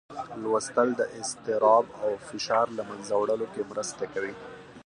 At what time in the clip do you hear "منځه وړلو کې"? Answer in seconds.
2.89-3.69